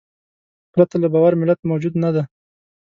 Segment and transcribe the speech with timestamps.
[0.73, 2.23] پرته له باور ملت موجود نهدی.